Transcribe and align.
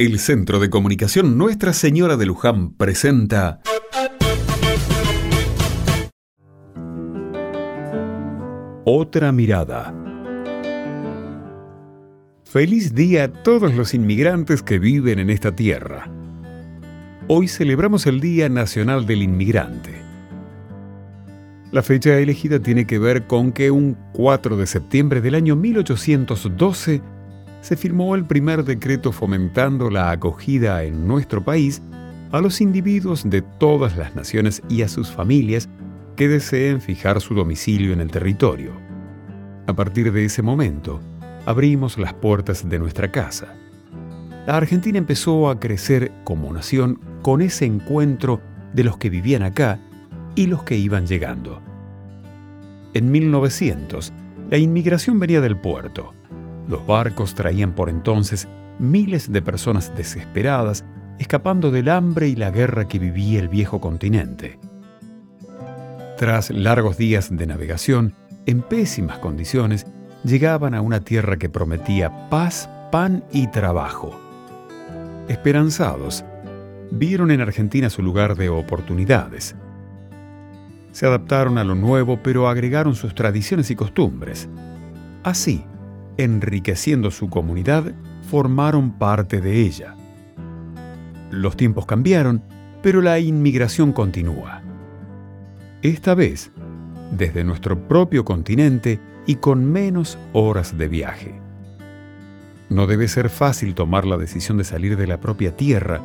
El 0.00 0.20
Centro 0.20 0.60
de 0.60 0.70
Comunicación 0.70 1.36
Nuestra 1.36 1.72
Señora 1.72 2.16
de 2.16 2.24
Luján 2.24 2.70
presenta 2.74 3.60
Otra 8.84 9.32
mirada. 9.32 9.92
Feliz 12.44 12.94
día 12.94 13.24
a 13.24 13.28
todos 13.42 13.74
los 13.74 13.92
inmigrantes 13.92 14.62
que 14.62 14.78
viven 14.78 15.18
en 15.18 15.30
esta 15.30 15.56
tierra. 15.56 16.08
Hoy 17.26 17.48
celebramos 17.48 18.06
el 18.06 18.20
Día 18.20 18.48
Nacional 18.48 19.04
del 19.04 19.22
Inmigrante. 19.22 19.94
La 21.72 21.82
fecha 21.82 22.16
elegida 22.20 22.60
tiene 22.60 22.86
que 22.86 23.00
ver 23.00 23.26
con 23.26 23.50
que 23.50 23.72
un 23.72 23.96
4 24.12 24.56
de 24.58 24.66
septiembre 24.68 25.20
del 25.20 25.34
año 25.34 25.56
1812 25.56 27.02
se 27.60 27.76
firmó 27.76 28.14
el 28.14 28.24
primer 28.24 28.64
decreto 28.64 29.12
fomentando 29.12 29.90
la 29.90 30.10
acogida 30.10 30.84
en 30.84 31.06
nuestro 31.06 31.42
país 31.42 31.82
a 32.30 32.40
los 32.40 32.60
individuos 32.60 33.28
de 33.28 33.42
todas 33.42 33.96
las 33.96 34.14
naciones 34.14 34.62
y 34.68 34.82
a 34.82 34.88
sus 34.88 35.10
familias 35.10 35.68
que 36.16 36.28
deseen 36.28 36.80
fijar 36.80 37.20
su 37.20 37.34
domicilio 37.34 37.92
en 37.92 38.00
el 38.00 38.10
territorio. 38.10 38.72
A 39.66 39.72
partir 39.74 40.12
de 40.12 40.24
ese 40.24 40.42
momento, 40.42 41.00
abrimos 41.46 41.98
las 41.98 42.14
puertas 42.14 42.68
de 42.68 42.78
nuestra 42.78 43.10
casa. 43.10 43.54
La 44.46 44.56
Argentina 44.56 44.98
empezó 44.98 45.50
a 45.50 45.60
crecer 45.60 46.12
como 46.24 46.52
nación 46.52 47.00
con 47.22 47.42
ese 47.42 47.66
encuentro 47.66 48.40
de 48.72 48.84
los 48.84 48.96
que 48.98 49.10
vivían 49.10 49.42
acá 49.42 49.78
y 50.34 50.46
los 50.46 50.62
que 50.62 50.76
iban 50.76 51.06
llegando. 51.06 51.60
En 52.94 53.10
1900, 53.10 54.12
la 54.50 54.58
inmigración 54.58 55.18
venía 55.18 55.40
del 55.40 55.56
puerto 55.56 56.14
los 56.68 56.86
barcos 56.86 57.34
traían 57.34 57.72
por 57.72 57.88
entonces 57.88 58.46
miles 58.78 59.32
de 59.32 59.42
personas 59.42 59.94
desesperadas 59.96 60.84
escapando 61.18 61.70
del 61.70 61.88
hambre 61.88 62.28
y 62.28 62.36
la 62.36 62.50
guerra 62.50 62.86
que 62.86 62.98
vivía 62.98 63.40
el 63.40 63.48
viejo 63.48 63.80
continente. 63.80 64.58
Tras 66.16 66.50
largos 66.50 66.96
días 66.96 67.28
de 67.36 67.46
navegación, 67.46 68.14
en 68.46 68.62
pésimas 68.62 69.18
condiciones, 69.18 69.86
llegaban 70.24 70.74
a 70.74 70.80
una 70.80 71.00
tierra 71.00 71.36
que 71.36 71.48
prometía 71.48 72.28
paz, 72.28 72.68
pan 72.90 73.24
y 73.32 73.48
trabajo. 73.48 74.18
Esperanzados, 75.28 76.24
vieron 76.90 77.30
en 77.30 77.40
Argentina 77.40 77.90
su 77.90 78.02
lugar 78.02 78.36
de 78.36 78.48
oportunidades. 78.48 79.54
Se 80.92 81.06
adaptaron 81.06 81.58
a 81.58 81.64
lo 81.64 81.74
nuevo, 81.74 82.20
pero 82.22 82.48
agregaron 82.48 82.94
sus 82.94 83.14
tradiciones 83.14 83.70
y 83.70 83.76
costumbres. 83.76 84.48
Así, 85.22 85.64
enriqueciendo 86.18 87.10
su 87.10 87.30
comunidad, 87.30 87.92
formaron 88.28 88.98
parte 88.98 89.40
de 89.40 89.62
ella. 89.62 89.94
Los 91.30 91.56
tiempos 91.56 91.86
cambiaron, 91.86 92.42
pero 92.82 93.00
la 93.00 93.18
inmigración 93.18 93.92
continúa. 93.92 94.60
Esta 95.80 96.14
vez, 96.14 96.50
desde 97.12 97.44
nuestro 97.44 97.78
propio 97.88 98.24
continente 98.24 99.00
y 99.26 99.36
con 99.36 99.64
menos 99.64 100.18
horas 100.32 100.76
de 100.76 100.88
viaje. 100.88 101.40
No 102.68 102.86
debe 102.86 103.08
ser 103.08 103.30
fácil 103.30 103.74
tomar 103.74 104.04
la 104.04 104.18
decisión 104.18 104.58
de 104.58 104.64
salir 104.64 104.96
de 104.96 105.06
la 105.06 105.20
propia 105.20 105.56
tierra, 105.56 106.00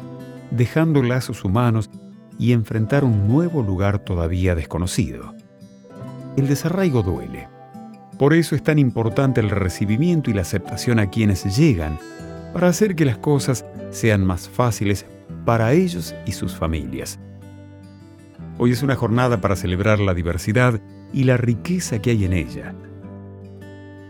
dejando 0.51 1.03
lazos 1.03 1.43
humanos 1.43 1.89
y 2.37 2.53
enfrentar 2.53 3.03
un 3.03 3.27
nuevo 3.27 3.63
lugar 3.63 3.99
todavía 3.99 4.55
desconocido. 4.55 5.33
El 6.37 6.47
desarraigo 6.47 7.03
duele 7.03 7.52
por 8.17 8.33
eso 8.33 8.55
es 8.55 8.63
tan 8.63 8.79
importante 8.79 9.41
el 9.41 9.49
recibimiento 9.49 10.29
y 10.29 10.33
la 10.33 10.41
aceptación 10.41 10.99
a 10.99 11.09
quienes 11.09 11.43
llegan, 11.55 11.97
para 12.53 12.67
hacer 12.67 12.95
que 12.95 13.05
las 13.05 13.17
cosas 13.17 13.65
sean 13.91 14.25
más 14.25 14.47
fáciles 14.47 15.05
para 15.45 15.73
ellos 15.73 16.15
y 16.25 16.31
sus 16.31 16.55
familias. 16.55 17.19
Hoy 18.57 18.71
es 18.71 18.83
una 18.83 18.95
jornada 18.95 19.41
para 19.41 19.55
celebrar 19.55 19.99
la 19.99 20.13
diversidad 20.13 20.79
y 21.11 21.23
la 21.23 21.37
riqueza 21.37 21.99
que 21.99 22.11
hay 22.11 22.25
en 22.25 22.33
ella. 22.33 22.75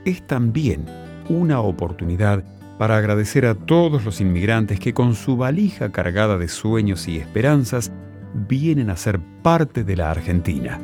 Es 0.05 0.25
también 0.27 0.85
una 1.29 1.61
oportunidad 1.61 2.43
para 2.77 2.97
agradecer 2.97 3.45
a 3.45 3.55
todos 3.55 4.03
los 4.03 4.19
inmigrantes 4.19 4.79
que 4.79 4.93
con 4.93 5.15
su 5.15 5.37
valija 5.37 5.91
cargada 5.91 6.37
de 6.37 6.49
sueños 6.49 7.07
y 7.07 7.17
esperanzas 7.17 7.91
vienen 8.33 8.89
a 8.89 8.97
ser 8.97 9.19
parte 9.41 9.83
de 9.83 9.95
la 9.95 10.11
Argentina. 10.11 10.79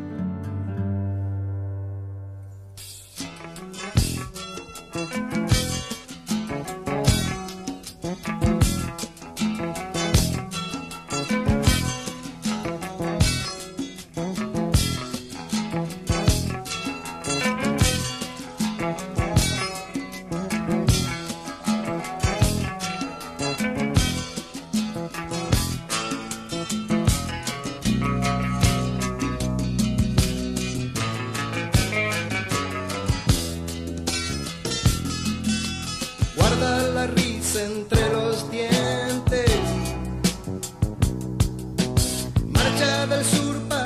Marcha 42.70 43.08
del 43.08 43.26
sur 43.26 43.79